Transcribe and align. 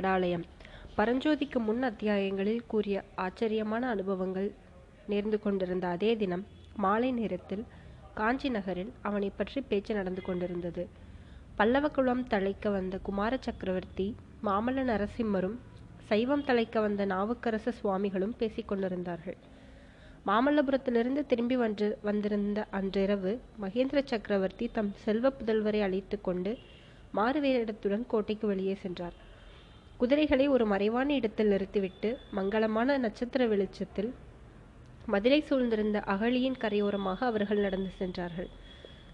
மடாலயம் 0.00 0.44
பரஞ்சோதிக்கு 0.98 1.58
முன் 1.64 1.82
அத்தியாயங்களில் 1.88 2.62
கூறிய 2.66 2.96
ஆச்சரியமான 3.14 3.82
அனுபவங்கள் 3.88 4.46
நேர்ந்து 5.08 5.38
கொண்டிருந்த 5.38 5.86
அதே 5.88 6.10
தினம் 6.16 6.44
மாலை 6.76 7.10
நேரத்தில் 7.12 7.64
காஞ்சி 8.16 8.48
நகரில் 8.48 8.92
அவனை 9.00 9.28
பற்றி 9.30 9.60
பேச்சு 9.60 9.92
நடந்து 9.94 10.22
கொண்டிருந்தது. 10.22 10.84
பல்லவகுலம் 11.58 12.22
தலைக்க 12.32 12.70
வந்த 12.70 12.98
குமார 12.98 13.32
சக்கரவர்த்தி 13.46 14.06
மாமல்ல 14.42 14.84
நரசிம்மரும் 14.84 15.56
சைவம் 16.08 16.46
தலைக்க 16.48 16.80
வந்த 16.80 17.04
நாவுக்கரச 17.06 17.74
சுவாமிகளும் 17.80 18.36
பேசிக் 18.38 18.70
கொண்டிருந்தார்கள். 18.70 19.38
மாமல்லபுரத்திலிருந்து 20.26 21.24
திரும்பி 21.26 21.58
வந்து 21.66 21.88
வந்திருந்த 22.02 22.62
அன்றிரவு 22.70 23.34
மகேந்திர 23.64 24.02
சக்கரவர்த்தி 24.04 24.68
தம் 24.78 24.92
செல்வ 25.04 25.32
புதல்வரை 25.40 25.82
அழைத்து 25.88 26.18
கொண்டு 26.20 26.54
மாறுவேடத்துடன் 27.14 28.06
கோட்டைக்கு 28.06 28.46
வெளியே 28.46 28.74
சென்றார். 28.74 29.16
குதிரைகளை 30.00 30.48
ஒரு 30.48 30.66
மறைவான 30.66 31.14
இடத்தில் 31.14 31.46
நிறுத்திவிட்டு 31.46 32.18
மங்களமான 32.36 32.98
நட்சத்திர 32.98 33.46
வெளிச்சத்தில் 33.46 34.14
மதுரை 35.06 35.44
சூழ்ந்திருந்த 35.48 35.98
அகழியின் 36.04 36.56
கரையோரமாக 36.60 37.18
அவர்கள் 37.20 37.60
நடந்து 37.60 37.90
சென்றார்கள். 37.90 38.48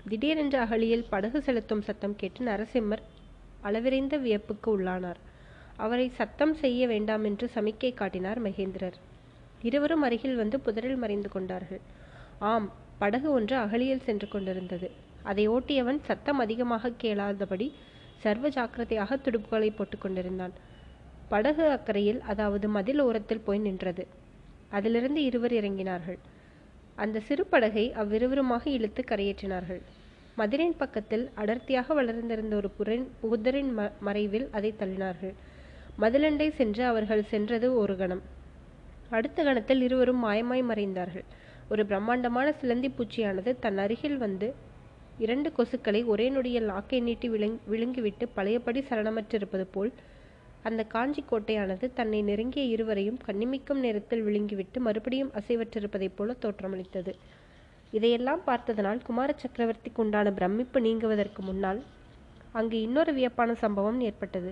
திடீரென்று 0.09 0.59
அகழியில் 0.59 1.05
படகு 1.09 1.43
செலுத்தும் 1.43 1.83
சத்தம் 1.83 2.17
கேட்டு 2.17 2.45
நரசிம்மர் 2.45 3.03
அளவிறைந்த 3.63 4.17
வியப்புக்கு 4.19 4.71
உள்ளானார். 4.77 5.21
அவரை 5.77 6.07
சத்தம் 6.09 6.55
செய்ய 6.55 6.87
வேண்டாம் 6.87 7.25
என்று 7.25 7.49
சமிக்கை 7.55 7.95
காட்டினார் 7.95 8.43
மகேந்திரர். 8.43 8.99
இருவரும் 9.63 10.03
அருகில் 10.03 10.37
வந்து 10.37 10.61
புதரில் 10.61 10.97
மறைந்து 10.97 11.29
கொண்டார்கள். 11.29 11.83
ஆம் 12.39 12.73
படகு 12.99 13.31
ஒன்று 13.31 13.57
அகழியில் 13.57 14.01
சென்று 14.01 14.29
கொண்டிருந்தது. 14.29 14.91
அதை 15.23 15.49
ஓட்டியவன் 15.49 16.01
சத்தம் 16.01 16.39
அதிகமாக 16.39 16.95
கேளாதபடி 17.03 17.69
சர்வ 18.17 18.49
ஜாக்கிரதையாக 18.49 19.17
துடுப்புகளை 19.17 19.77
போட்டுக் 19.77 20.01
கொண்டிருந்தான். 20.01 20.57
படகு 21.29 21.65
அக்கறையில் 21.69 22.21
அதாவது 22.21 22.69
மதில் 22.69 23.01
ஓரத்தில் 23.01 23.45
போய் 23.45 23.59
நின்றது. 23.59 24.05
அதிலிருந்து 24.69 25.21
இருவர் 25.23 25.53
இறங்கினார்கள். 25.53 26.19
அந்த 26.99 27.21
சிறு 27.21 27.45
படகை 27.47 27.85
அவ்விருவருமாக 27.93 28.65
இழுத்து 28.67 29.03
கரையேற்றினார்கள். 29.03 29.81
மதிலின் 30.39 30.77
பக்கத்தில் 30.77 31.25
அடர்த்தியாக 31.35 31.95
வளர்ந்திருந்த 31.95 32.55
ஒரு 32.57 32.71
புரின் 32.71 33.07
புதரின் 33.21 33.71
ம 33.79 33.91
மறைவில் 34.01 34.47
அதை 34.51 34.75
தள்ளினார்கள். 34.79 35.35
மதிலண்டை 36.01 36.49
சென்று 36.51 36.83
அவர்கள் 36.85 37.25
சென்றது 37.25 37.69
ஒரு 37.75 37.97
கணம். 37.97 38.23
அடுத்த 39.11 39.39
கணத்தில் 39.43 39.83
இருவரும் 39.83 40.25
மாயமாய் 40.25 40.65
மறைந்தார்கள். 40.71 41.27
ஒரு 41.69 41.83
பிரம்மாண்டமான 41.87 42.49
சிலந்தி 42.53 42.89
பூச்சியானது 42.89 43.51
தன் 43.59 43.79
அருகில் 43.79 44.19
வந்து 44.19 44.49
இரண்டு 45.19 45.49
கொசுக்களை 45.59 46.01
ஒரே 46.05 46.27
நொடியில் 46.29 46.71
நாக்கை 46.73 46.99
நீட்டி 47.01 47.29
விழுங் 47.31 47.57
விழுங்கிவிட்டு 47.71 48.25
பழையபடி 48.35 48.81
சரணமற்றிருப்பது 48.91 49.67
போல் 49.73 49.91
அந்த 50.69 50.83
காஞ்சி 50.85 51.23
கோட்டையானது 51.31 51.87
தன்னை 51.95 52.21
நெருங்கிய 52.23 52.65
இருவரையும் 52.65 53.19
கண்ணிமிக்கும் 53.27 53.83
நேரத்தில் 53.85 54.25
விழுங்கிவிட்டு 54.27 54.79
மறுபடியும் 54.79 55.33
அசைவற்றிருப்பதைப் 55.33 56.17
போல 56.17 56.35
தோற்றமளித்தது. 56.45 57.13
இதையெல்லாம் 57.91 58.43
பார்த்ததனால் 58.45 59.03
குமார 59.03 59.35
சக்கரவர்த்திக்கு 59.43 60.01
உண்டான 60.05 60.33
பிரமிப்பு 60.33 60.81
நீங்குவதற்கு 60.81 61.41
முன்னால் 61.41 61.81
அங்கு 62.53 62.77
இன்னொரு 62.81 63.13
வியப்பான 63.13 63.55
சம்பவம் 63.55 64.01
ஏற்பட்டது. 64.01 64.51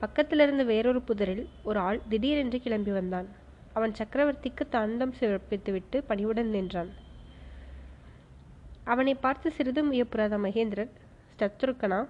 பக்கத்திலிருந்து 0.00 0.64
வேறொரு 0.64 1.00
புதரில் 1.02 1.44
ஒரு 1.62 1.78
ஆள் 1.78 2.00
திடீரென்று 2.08 2.58
கிளம்பி 2.60 2.90
வந்தான். 2.90 3.28
அவன் 3.76 3.92
சக்கரவர்த்திக்கு 3.98 4.64
தந்தம் 4.70 5.14
சிறப்பித்துவிட்டு 5.20 5.98
பணிவுடன் 6.06 6.50
நின்றான். 6.50 6.90
அவனை 8.84 9.14
பார்த்து 9.14 9.48
சிறிதும் 9.50 9.92
வியப்புறாத 9.92 10.38
மகேந்திரர் 10.38 10.92
சத்ருக்கனா 11.38 12.00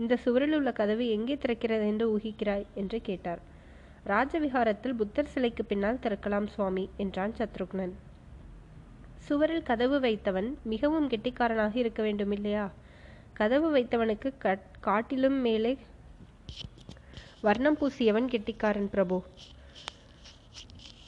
இந்த 0.00 0.14
சுவரில் 0.24 0.54
உள்ள 0.58 0.70
கதவு 0.80 1.04
எங்கே 1.16 1.34
திறக்கிறது 1.42 1.86
என்று 1.92 2.04
ஊகிக்கிறாய் 2.14 2.66
என்று 2.80 2.98
கேட்டார். 3.08 3.40
ராஜவிகாரத்தில் 4.10 4.96
புத்தர் 5.00 5.32
சிலைக்கு 5.32 5.62
பின்னால் 5.70 6.02
திறக்கலாம் 6.04 6.46
சுவாமி 6.54 6.84
என்றான் 7.04 7.34
சத்ருக்னன். 7.38 7.92
சுவரில் 9.26 9.66
கதவு 9.70 9.96
வைத்தவன் 10.06 10.48
மிகவும் 10.72 11.08
கெட்டிக்காரனாக 11.12 11.74
இருக்க 11.82 12.00
வேண்டும் 12.06 12.32
இல்லையா 12.36 12.64
கதவு 13.40 13.68
வைத்தவனுக்கு 13.74 14.28
காட்டிலும் 14.86 15.38
மேலே 15.46 15.72
வர்ணம் 17.46 17.78
பூசியவன் 17.80 18.30
கெட்டிக்காரன் 18.32 18.88
பிரபு. 18.94 19.18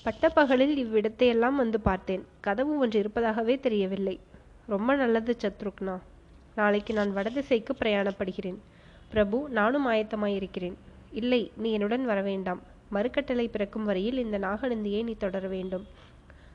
பட்டப்பகலில் 0.05 0.75
இவ்விடத்தையெல்லாம் 0.85 1.59
வந்து 1.63 1.79
பார்த்தேன். 1.89 2.23
கதவு 2.47 2.73
ஒன்று 2.85 3.01
இருப்பதாகவே 3.03 3.57
தெரியவில்லை. 3.67 4.17
ரொம்ப 4.75 4.95
நல்லது 5.03 5.33
சத்ருக்னா. 5.43 5.97
நாளைக்கு 6.61 6.93
நான் 6.99 7.13
வடதிசைக்கு 7.17 7.75
பிரயாணப்படுகிறேன். 7.83 8.61
பிரபு 9.13 9.39
நானும் 9.59 9.87
ஆயத்தமாயிருக்கிறேன். 9.93 10.77
இல்லை 11.21 11.43
நீ 11.63 11.71
என்னுடன் 11.77 12.05
வரவேண்டாம். 12.11 12.61
மறுக்கட்டளை 12.95 13.47
பிறக்கும் 13.53 13.87
வரையில் 13.89 14.23
இந்த 14.25 14.37
நாகநந்தியை 14.47 15.01
நீ 15.09 15.15
தொடர 15.25 15.47
வேண்டும். 15.57 15.85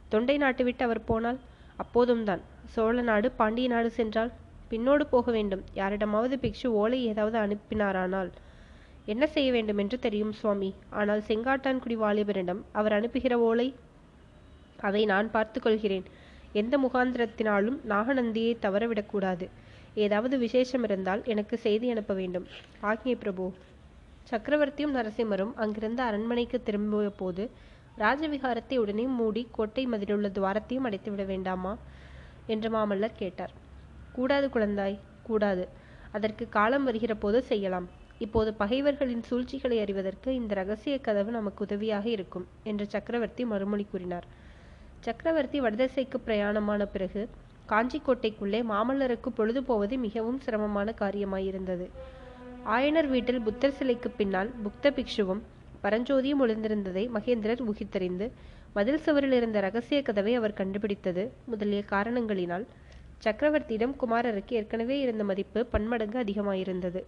தொண்டை 0.09 0.35
நாட்டுவிட்டு 0.43 0.83
அவர் 0.87 1.07
போனால் 1.09 1.39
அப்போதும் 1.83 2.25
தான். 2.29 2.41
சோழ 2.73 3.01
நாடு 3.09 3.27
பாண்டிய 3.39 3.67
நாடு 3.73 3.89
சென்றால் 3.99 4.31
பின்னோடு 4.71 5.03
போக 5.13 5.31
வேண்டும். 5.37 5.63
யாரிடமாவது 5.79 6.35
பிக்ஷு 6.43 6.69
ஓலை 6.81 6.99
ஏதாவது 7.11 7.37
அனுப்பினாரானால் 7.43 8.31
என்ன 9.13 9.23
செய்ய 9.33 9.49
வேண்டும் 9.55 9.79
என்று 9.83 9.97
தெரியும் 10.05 10.33
சுவாமி. 10.39 10.69
ஆனால் 10.99 11.21
செங்காட்டான்குடி 11.27 11.95
வாலிபரிடம் 12.03 12.61
அவர் 12.79 12.95
அனுப்புகிற 12.97 13.33
ஓலை 13.49 13.67
அதை 14.87 15.03
நான் 15.11 15.29
பார்த்து 15.35 15.59
கொள்கிறேன். 15.61 16.07
எந்த 16.61 16.75
முகாந்திரத்தினாலும் 16.77 17.77
நாகநந்தியை 17.93 18.53
தவறவிடக்கூடாது. 18.65 19.45
ஏதாவது 19.97 20.37
விசேஷம் 20.37 20.83
இருந்தால் 20.83 21.21
எனக்கு 21.25 21.57
செய்தி 21.57 21.87
அனுப்ப 21.89 22.13
வேண்டும். 22.13 22.45
ஆக்ஞை 22.81 23.15
பிரபு. 23.15 23.45
சக்கரவர்த்தியும் 24.27 24.95
நரசிம்மரும் 24.95 25.53
அங்கிருந்த 25.55 26.03
அரண்மனைக்கு 26.03 26.57
திரும்பிய 26.63 27.09
போது 27.21 27.43
ராஜவிகாரத்தை 27.97 28.75
உடனே 28.77 29.05
மூடி 29.19 29.43
கோட்டை 29.51 29.83
மதிலுள்ள 29.85 30.27
துவாரத்தையும் 30.29 30.87
அடைத்துவிட 30.87 31.25
வேண்டாமா? 31.25 31.73
என்று 32.45 32.69
மாமல்லர் 32.69 33.19
கேட்டார். 33.21 33.53
கூடாது 34.15 34.47
குழந்தாய் 34.49 34.97
கூடாது. 35.21 35.63
அதற்கு 36.11 36.49
காலம் 36.49 36.83
வருகிற 36.83 37.13
போது 37.15 37.43
செய்யலாம். 37.43 37.87
இப்போது 38.21 38.53
பகைவர்களின் 38.53 39.23
சூழ்ச்சிகளை 39.23 39.77
அறிவதற்கு 39.79 40.29
இந்த 40.35 40.53
ரகசிய 40.55 40.95
கதவு 40.99 41.31
நமக்கு 41.31 41.63
உதவியாக 41.65 42.05
இருக்கும் 42.09 42.45
என்று 42.63 42.85
சக்கரவர்த்தி 42.89 43.45
மறுமொழி 43.45 43.85
கூறினார். 43.85 44.27
சக்கரவர்த்தி 45.03 45.57
வடதிசைக்கு 45.61 46.17
பிரயாணமான 46.19 46.85
பிறகு 46.85 47.21
காஞ்சிக்கோட்டைக்குள்ளே 47.69 48.59
மாமல்லருக்கு 48.71 49.29
பொழுது 49.29 49.63
போவது 49.63 49.97
மிகவும் 49.97 50.39
சிரமமான 50.39 50.93
காரியமாயிருந்தது. 51.01 51.85
ஆயனர் 52.65 53.09
வீட்டில் 53.13 53.41
புத்தர் 53.41 53.77
சிலைக்கு 53.77 54.09
பின்னால் 54.11 54.49
புக்த 54.63 54.91
பிக்ஷுவும் 54.91 55.41
பரஞ்சோதியும் 55.83 56.41
ஒளிந்திருந்ததை 56.43 57.03
மகேந்திரர் 57.15 57.61
ஊகித்தறிந்து 57.69 58.25
மதில் 58.75 59.03
சுவரில் 59.05 59.31
இருந்த 59.31 59.59
ரகசிய 59.59 59.99
கதவை 60.01 60.33
அவர் 60.35 60.53
கண்டுபிடித்தது 60.53 61.23
முதலிய 61.45 61.81
காரணங்களினால் 61.91 62.65
சக்கரவர்த்தியிடம் 63.25 63.95
குமாரருக்கு 64.01 64.53
ஏற்கனவே 64.59 64.95
இருந்த 64.99 65.23
மதிப்பு 65.23 65.59
பன்மடங்கு 65.65 66.17
அதிகமாயிருந்தது. 66.23 67.01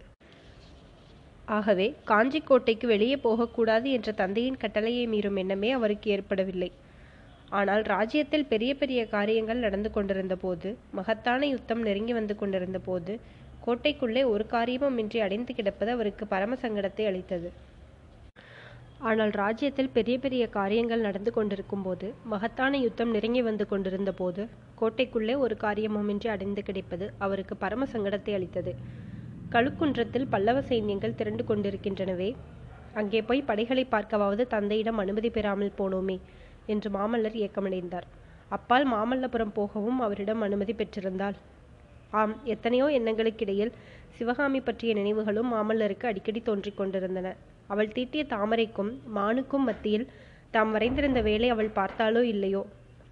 ஆகவே 1.48 1.86
காஞ்சிக்கோட்டைக்கு 2.06 2.86
வெளியே 2.86 3.16
போகக்கூடாது 3.16 3.90
என்ற 3.90 4.10
தந்தையின் 4.12 4.56
கட்டளையை 4.56 5.04
மீறும் 5.06 5.38
எண்ணமே 5.38 5.70
அவருக்கு 5.72 6.10
ஏற்படவில்லை. 6.10 6.70
ஆனால் 7.50 7.82
ராஜ்யத்தில் 7.92 8.48
பெரிய 8.50 8.72
பெரிய 8.80 9.00
காரியங்கள் 9.14 9.64
நடந்து 9.64 9.90
கொண்டிருந்த 9.90 10.34
போது 10.36 10.68
மகத்தான 10.98 11.46
யுத்தம் 11.54 11.82
நெருங்கி 11.86 12.12
வந்து 12.12 12.34
கொண்டிருந்த 12.36 12.78
போது 12.80 13.12
கோட்டைக்குள்ளே 13.66 14.22
ஒரு 14.32 14.44
காரியமும் 14.46 14.98
இன்றி 14.98 15.18
அடைந்து 15.20 15.52
கிடப்பது 15.54 15.90
அவருக்கு 15.96 16.24
பரம 16.26 16.56
சங்கடத்தை 16.62 17.04
அளித்தது. 17.10 17.48
ஆனால் 19.00 19.32
ராஜ்யத்தில் 19.40 19.92
பெரிய 19.92 20.16
பெரிய 20.18 20.42
காரியங்கள் 20.56 21.04
நடந்து 21.06 21.30
கொண்டிருக்கும் 21.32 21.84
போது 21.84 22.06
மகத்தான 22.32 22.78
யுத்தம் 22.84 23.12
நெருங்கி 23.16 23.42
வந்து 23.42 23.64
கொண்டிருந்த 23.66 24.12
போது 24.12 24.42
கோட்டைக்குள்ளே 24.80 25.34
ஒரு 25.44 25.54
காரியமுமின்றி 25.64 26.28
அடைந்து 26.34 26.62
கிடைப்பது 26.62 27.06
அவருக்கு 27.18 27.56
பரம 27.56 27.86
சங்கடத்தை 27.94 28.34
அளித்தது. 28.38 28.72
கழுக்குன்றத்தில் 29.52 30.26
பல்லவ 30.34 30.58
சைன்யங்கள் 30.70 31.18
திரண்டு 31.20 31.44
கொண்டிருக்கின்றனவே 31.44 32.30
அங்கே 32.94 33.20
போய் 33.22 33.48
படைகளை 33.48 33.84
பார்க்கவாவது 33.88 34.44
தந்தையிடம் 34.54 35.00
அனுமதி 35.02 35.30
பெறாமல் 35.30 35.76
போனோமே 35.78 36.16
என்று 36.66 36.90
மாமல்லர் 36.90 37.36
ஏக்கமடைந்தார். 37.46 38.06
அப்பால் 38.48 38.86
மாமல்லபுரம் 38.92 39.54
போகவும் 39.54 40.00
அவரிடம் 40.00 40.40
அனுமதி 40.40 40.72
பெற்றிருந்தாள். 40.72 41.34
ஆம் 42.10 42.44
எத்தனையோ 42.44 42.86
எண்ணங்களுக்கிடையில் 42.86 43.72
சிவகாமி 44.18 44.60
பற்றிய 44.60 44.94
நினைவுகளும் 44.94 45.52
மாமல்லருக்கு 45.52 46.06
அடிக்கடி 46.06 46.42
தோன்றிக் 46.42 46.76
கொண்டிருந்தன. 46.76 47.36
அவள் 47.66 47.88
தீட்டிய 47.88 48.24
தாமரைக்கும் 48.24 48.90
மானுக்கும் 49.16 49.66
மத்தியில் 49.68 50.10
தாம் 50.50 50.72
வரைந்திருந்த 50.76 51.22
வேலை 51.22 51.48
அவள் 51.48 51.68
பார்த்தாலோ 51.68 52.22
இல்லையோ? 52.22 52.62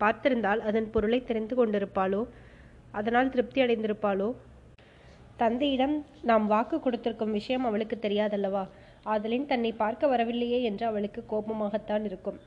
பார்த்திருந்தால் 0.00 0.58
அதன் 0.58 0.90
பொருளை 0.90 1.24
தெரிந்து 1.24 1.56
கொண்டிருப்பாளோ? 1.56 2.26
அதனால் 2.92 3.30
திருப்தி 3.30 3.62
அடைந்திருப்பாளோ? 3.62 4.34
தந்தையிடம் 5.36 6.04
நாம் 6.22 6.46
வாக்கு 6.46 6.80
கொடுத்திருக்கும் 6.80 7.30
விஷயம் 7.30 7.64
அவளுக்கு 7.64 7.98
தெரியாதல்லவா? 8.02 8.68
ஆதலின் 9.04 9.46
தன்னை 9.46 9.72
பார்க்க 9.72 10.06
வரவில்லையே 10.06 10.62
என்று 10.62 10.86
அவளுக்கு 10.86 11.24
கோபமாகத்தான் 11.30 12.04
இருக்கும். 12.04 12.38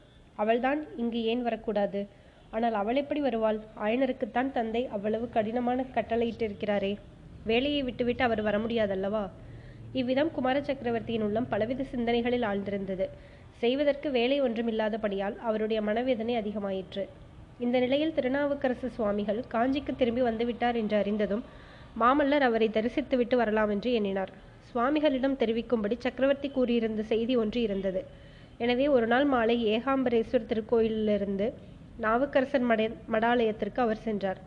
அவள்தான் 0.41 0.81
இங்கு 1.01 1.19
ஏன் 1.31 1.43
வரக்கூடாது? 1.47 2.01
ஆனால் 2.53 2.75
அவள் 2.81 2.99
எப்படி 3.01 3.21
வருவாள்? 3.25 3.59
ஆயனருக்குத்தான் 3.85 4.49
தந்தை 4.51 4.81
அவ்வளவு 4.95 5.25
கடினமான 5.29 5.85
கட்டளையிட்டிருக்கிறாரே. 5.95 6.93
வேலையை 7.45 7.81
விட்டுவிட்டு 7.83 8.23
அவர் 8.23 8.41
வர 8.41 8.57
முடியாதல்லவா 8.57 9.23
இவ்விதம் 9.95 10.31
குமார 10.31 10.57
சக்கரவர்த்தியின் 10.61 11.25
உள்ளம் 11.27 11.47
பலவித 11.47 11.85
சிந்தனைகளில் 11.93 12.45
ஆழ்ந்திருந்தது. 12.49 13.05
செய்வதற்கு 13.61 14.07
வேலை 14.11 14.37
ஒன்றுமில்லாதபடியால் 14.41 15.35
அவருடைய 15.47 15.79
மனவேதனை 15.87 16.35
அதிகமாயிற்று. 16.41 17.03
இந்த 17.59 17.77
நிலையில் 17.79 18.15
திருநாவுக்கரசு 18.17 18.87
சுவாமிகள் 18.97 19.41
காஞ்சிக்கு 19.53 19.93
திரும்பி 19.95 20.21
வந்துவிட்டார் 20.21 20.77
என்று 20.81 20.95
அறிந்ததும் 21.01 21.43
மாமல்லர் 22.01 22.45
அவரை 22.47 22.67
தரிசித்துவிட்டு 22.69 23.35
வரலாம் 23.35 23.71
என்று 23.75 23.89
எண்ணினார். 23.97 24.31
சுவாமிகளிடம் 24.69 25.39
தெரிவிக்கும்படி 25.41 25.95
சக்கரவர்த்தி 25.99 26.49
கூறியிருந்த 26.49 27.01
செய்தி 27.11 27.33
ஒன்று 27.43 27.59
இருந்தது. 27.67 28.01
எனவே 28.63 28.85
ஒரு 28.95 29.07
நாள் 29.11 29.27
மாலை 29.33 29.55
ஏகாம்பரேஸ்வர் 29.73 30.47
திருக்கோயிலிலிருந்து 30.49 31.47
நாவுக்கரசர் 32.05 32.65
மட 32.69 32.81
மடாலயத்திற்கு 33.13 33.79
அவர் 33.85 34.01
சென்றார். 34.05 34.39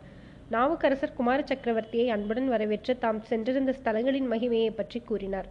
நாவுக்கரசர் 0.53 1.15
குமார 1.17 1.39
சக்கரவர்த்தியை 1.49 2.07
அன்புடன் 2.15 2.49
வரவேற்று 2.53 2.93
தாம் 3.03 3.21
சென்றிருந்த 3.29 3.71
ஸ்தலங்களின் 3.79 4.29
மகிமையை 4.33 4.71
பற்றி 4.79 4.99
கூறினார். 5.09 5.47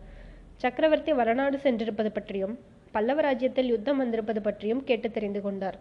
சக்கரவர்த்தி 0.62 1.12
வரநாடு 1.20 1.56
சென்றிருப்பது 1.64 2.11
பற்றியும் 2.16 2.55
பல்லவ 2.94 3.20
ராஜ்யத்தில் 3.26 3.70
யுத்தம் 3.72 4.00
வந்திருப்பது 4.02 4.40
பற்றியும் 4.46 4.82
கேட்டு 4.88 5.08
தெரிந்து 5.17 5.40
கொண்டார். 5.46 5.78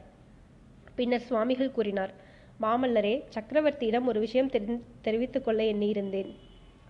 பின்னர் 0.98 1.28
சுவாமிகள் 1.28 1.76
கூறினார் 1.78 2.14
மாமல்லரே 2.64 3.14
சக்கரவர்த்தியிடம் 3.36 4.10
ஒரு 4.12 4.20
விஷயம் 4.26 4.52
தெரி 4.56 4.76
தெரிவித்துக் 5.06 5.46
கொள்ள 5.46 5.62
எண்ணியிருந்தேன். 5.72 6.32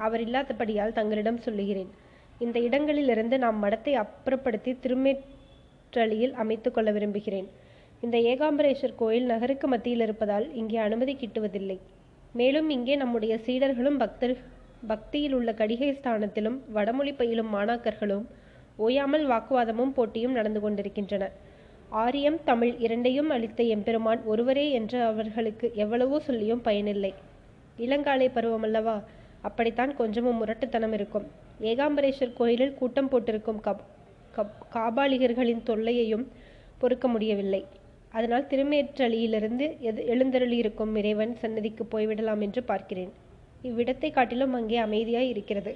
அவர் 0.06 0.24
இல்லாதபடியால் 0.26 0.98
தங்களிடம் 1.00 1.44
சொல்லுகிறேன். 1.46 1.92
இந்த 2.46 2.58
இடங்களிலிருந்து 2.68 3.36
நாம் 3.44 3.60
மடத்தை 3.64 3.94
அப்புறப்படுத்தி 4.04 4.72
திருமே 4.84 5.14
சுற்றளியில் 5.94 6.38
அமைத்து 6.42 6.70
கொள்ள 6.76 6.90
விரும்புகிறேன். 6.94 7.48
இந்த 8.06 8.18
ஏகாம்பரேஸ்வர் 8.30 8.96
கோயில் 9.02 9.28
நகருக்கு 9.32 9.68
மத்தியில் 9.74 10.04
இருப்பதால் 10.06 10.46
இங்கே 10.60 10.78
அனுமதி 10.86 11.14
கிட்டுவதில்லை. 11.20 11.76
மேலும் 12.40 12.70
இங்கே 12.76 12.96
நம்முடைய 13.02 13.34
சீடர்களும் 13.46 14.00
பக்தர் 14.04 14.34
பக்தியில் 14.92 15.36
உள்ள 15.40 15.50
கடிகை 15.60 15.90
ஸ்தானத்திலும் 16.00 16.58
வடமொழி 16.78 17.14
பயிலும் 17.20 17.52
மாணாக்கர்களும் 17.56 18.26
ஓயாமல் 18.86 19.26
வாக்குவாதமும் 19.32 19.94
போட்டியும் 19.98 20.36
நடந்து 20.40 20.62
கொண்டிருக்கின்றன. 20.66 21.30
ஆரியம் 22.04 22.40
தமிழ் 22.50 22.74
இரண்டையும் 22.86 23.32
அளித்த 23.38 23.64
எம்பெருமான் 23.78 24.24
ஒருவரே 24.34 24.68
என்று 24.80 25.00
அவர்களுக்கு 25.12 25.70
எவ்வளவோ 25.86 26.20
சொல்லியும் 26.28 26.66
பயனில்லை. 26.70 27.14
இளங்காலை 27.88 28.30
பருவம் 28.38 28.68
அல்லவா? 28.70 29.00
அப்படித்தான் 29.50 29.94
கொஞ்சமும் 30.02 30.40
முரட்டுத்தனம் 30.42 30.96
இருக்கும். 31.00 31.28
ஏகாம்பரேஸ்வர் 31.72 32.40
கோயிலில் 32.40 32.80
கூட்டம் 32.80 33.12
போட்டிருக்கும் 33.12 33.66
கப் 33.68 33.84
காபாலிகர்களின் 34.76 35.64
தொல்லையையும் 35.70 36.26
பொறுக்க 36.82 37.08
முடியவில்லை. 37.08 37.62
அதனால் 38.18 38.50
திருமேற்றளியிலிருந்து 38.52 39.66
எது 39.90 40.02
எழுந்தருளியிருக்கும் 40.14 40.94
இறைவன் 41.02 41.34
சன்னதிக்கு 41.42 41.84
போய்விடலாம் 41.94 42.42
என்று 42.48 42.62
பார்க்கிறேன். 42.64 43.12
இவ்விடத்தை 43.68 44.10
காட்டிலும் 44.12 44.56
அங்கே 44.60 44.78
அமைதியாய் 44.86 45.32
இருக்கிறது. 45.34 45.74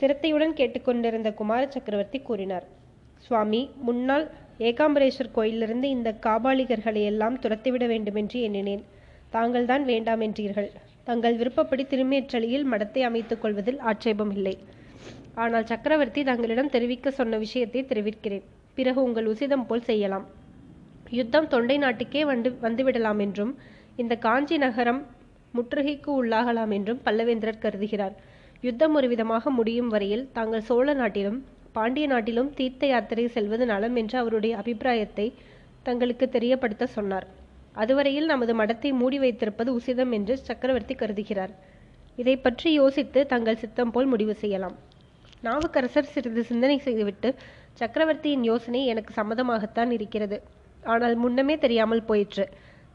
சிரத்தையுடன் 0.00 0.54
கேட்டுக்கொண்டிருந்த 0.58 1.30
குமார 1.40 1.62
சக்கரவர்த்தி 1.74 2.18
கூறினார் 2.28 2.66
சுவாமி 3.26 3.62
முன்னால் 3.86 4.26
ஏகாம்பரேஸ்வர் 4.68 5.34
கோயிலிருந்து 5.36 5.88
இந்த 5.96 6.10
காபாலிகர்களை 6.26 7.02
எல்லாம் 7.10 7.36
துரத்திவிட 7.42 7.84
வேண்டுமென்று 7.86 8.38
எண்ணினேன். 8.48 8.82
தாங்கள்தான் 9.30 9.84
வேண்டாம் 9.84 10.22
என்றீர்கள். 10.26 10.68
தங்கள் 11.04 11.38
விருப்பப்படி 11.40 11.84
திருமேற்றளியில் 11.84 12.66
மடத்தை 12.72 13.02
அமைத்துக் 13.08 13.42
கொள்வதில் 13.42 13.80
ஆட்சேபம் 13.90 14.32
இல்லை. 14.36 14.54
ஆனால் 15.42 15.66
சக்கரவர்த்தி 15.70 16.20
தங்களிடம் 16.28 16.70
தெரிவிக்க 16.74 17.10
சொன்ன 17.18 17.38
விஷயத்தை 17.44 17.80
தெரிவிக்கிறேன். 17.90 18.46
பிறகு 18.76 19.00
உங்கள் 19.08 19.28
உசிதம் 19.32 19.66
போல் 19.68 19.86
செய்யலாம். 19.90 20.26
யுத்தம் 21.18 21.50
தொண்டை 21.52 21.76
நாட்டுக்கே 21.84 22.22
வந்து 22.30 22.48
வந்துவிடலாம் 22.64 23.20
என்றும் 23.24 23.52
இந்த 24.02 24.14
காஞ்சி 24.26 24.56
நகரம் 24.64 25.00
முற்றுகைக்கு 25.56 26.10
உள்ளாகலாம் 26.20 26.72
என்றும் 26.76 27.02
பல்லவேந்திரர் 27.06 27.62
கருதுகிறார். 27.64 28.16
யுத்தம் 28.66 28.94
ஒரு 28.98 29.06
விதமாக 29.12 29.50
முடியும் 29.58 29.92
வரையில் 29.94 30.24
தாங்கள் 30.36 30.66
சோழ 30.68 30.94
நாட்டிலும் 31.00 31.38
பாண்டிய 31.76 32.06
நாட்டிலும் 32.12 32.50
தீர்த்த 32.58 32.86
யாத்திரை 32.92 33.24
செல்வது 33.36 33.64
நலம் 33.72 33.96
என்ற 34.00 34.14
அவருடைய 34.22 34.52
அபிப்பிராயத்தை 34.60 35.26
தங்களுக்கு 35.86 36.26
தெரியப்படுத்த 36.36 36.84
சொன்னார். 36.96 37.26
அதுவரையில் 37.82 38.30
நமது 38.32 38.52
மடத்தை 38.60 38.90
மூடி 39.00 39.18
வைத்திருப்பது 39.24 39.70
உசிதம் 39.78 40.12
என்று 40.18 40.34
சக்கரவர்த்தி 40.48 40.94
கருதுகிறார். 41.02 41.52
இதை 42.22 42.36
பற்றி 42.46 42.68
யோசித்து 42.80 43.20
தங்கள் 43.32 43.60
சித்தம் 43.62 43.92
போல் 43.94 44.08
முடிவு 44.12 44.34
செய்யலாம். 44.42 44.76
நாவுக்கரசர் 45.42 46.12
சிறிது 46.12 46.44
சிந்தனை 46.44 46.78
செய்துவிட்டு 46.78 47.28
சக்கரவர்த்தியின் 47.72 48.44
யோசனை 48.44 48.86
எனக்கு 48.86 49.12
சம்மதமாகத்தான் 49.22 49.90
இருக்கிறது. 49.90 50.42
ஆனால் 50.82 51.16
முன்னமே 51.16 51.58
தெரியாமல் 51.58 52.02
போயிற்று. 52.02 52.44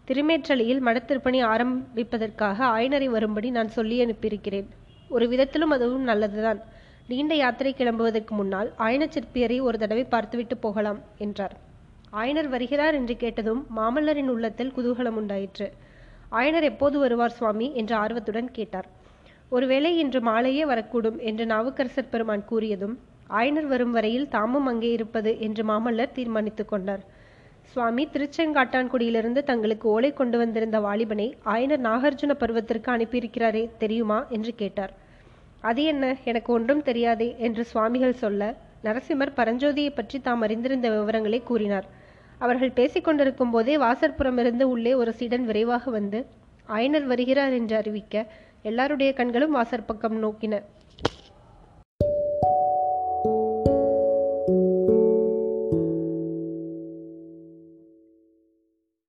திருமேற்றலியில் 0.07 0.81
மடத்திருப்பணி 0.85 1.39
ஆரம்பிப்பதற்காக 1.43 2.57
ஆயனரை 2.65 3.05
வரும்படி 3.05 3.49
நான் 3.49 3.69
சொல்லி 3.69 3.97
அனுப்பியிருக்கிறேன். 4.05 4.67
ஒரு 5.09 5.27
விதத்திலும் 5.27 5.69
அதுவும் 5.69 6.03
நல்லதுதான். 6.03 6.59
நீண்ட 7.07 7.33
யாத்திரை 7.35 7.71
கிளம்புவதற்கு 7.77 8.29
முன்னால் 8.29 8.73
ஆயன 8.77 9.07
சிற்பியரை 9.07 9.61
ஒரு 9.61 9.77
தடவை 9.77 10.03
பார்த்துவிட்டு 10.03 10.57
போகலாம் 10.57 10.99
என்றார். 11.17 11.55
ஆயனர் 12.13 12.49
வருகிறார் 12.49 12.93
என்று 12.93 13.17
கேட்டதும் 13.17 13.61
மாமல்லரின் 13.77 14.27
உள்ளத்தில் 14.27 14.73
குதூகலம் 14.77 15.17
உண்டாயிற்று. 15.21 15.67
ஆயனர் 16.31 16.63
எப்போது 16.63 16.99
வருவார் 16.99 17.31
சுவாமி? 17.31 17.67
என்று 17.73 17.95
ஆர்வத்துடன் 17.95 18.51
கேட்டார். 18.51 18.87
ஒருவேளை 19.53 19.89
இன்று 19.97 20.19
மாலையே 20.21 20.63
வரக்கூடும் 20.65 21.17
என்று 21.29 21.43
நாவுக்கரசர் 21.45 22.11
பெருமான் 22.11 22.45
கூறியதும் 22.51 22.95
ஆயனர் 23.29 23.67
வரும் 23.71 23.91
வரையில் 23.91 24.27
தாமும் 24.27 24.67
அங்கே 24.71 24.89
இருப்பது 24.91 25.31
என்று 25.39 25.63
மாமல்லர் 25.63 26.15
தீர்மானித்துக் 26.15 26.71
கொண்டார். 26.71 27.03
சுவாமி 27.71 28.03
திருச்செங்காட்டான்குடியிலிருந்து 28.13 29.41
தங்களுக்கு 29.43 29.85
ஓலை 29.89 30.11
கொண்டு 30.13 30.37
வந்திருந்த 30.37 30.77
வாலிபனை 30.79 31.27
ஆயனர் 31.53 31.83
நாகார்ஜுன 31.87 32.33
பருவத்திற்கு 32.41 32.89
அனுப்பியிருக்கிறாரே 32.95 33.63
தெரியுமா 33.77 34.19
என்று 34.29 34.53
கேட்டார். 34.55 34.93
அது 35.61 35.83
என்ன 35.83 36.05
எனக்கு 36.23 36.49
ஒன்றும் 36.53 36.83
தெரியாதே 36.89 37.29
என்று 37.47 37.63
சுவாமிகள் 37.63 38.21
சொல்ல 38.23 38.41
நரசிம்மர் 38.83 39.37
பரஞ்சோதியை 39.37 39.91
பற்றி 39.95 40.17
தாம் 40.21 40.41
அறிந்திருந்த 40.41 40.87
விவரங்களை 40.95 41.39
கூறினார். 41.43 41.87
அவர்கள் 42.39 42.77
பேசிக்கொண்டிருக்கும் 42.79 43.53
போதே 43.55 43.75
வாசற்புறமிருந்து 43.77 44.65
உள்ளே 44.73 44.93
ஒரு 45.01 45.11
சீடன் 45.19 45.45
விரைவாக 45.49 45.91
வந்து 45.91 46.19
ஆயனர் 46.69 47.07
வருகிறார் 47.11 47.53
என்று 47.59 47.75
அறிவிக்க 47.75 48.15
எல்லாருடைய 48.63 49.13
கண்களும் 49.13 49.55
வாசற்பக்கம் 49.55 50.17
நோக்கின. 50.23 50.61